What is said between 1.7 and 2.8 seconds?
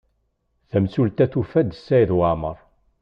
Saɛid Waɛmaṛ.